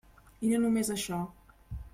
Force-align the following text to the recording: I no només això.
I 0.47 0.49
no 0.53 0.61
només 0.63 0.91
això. 0.97 1.21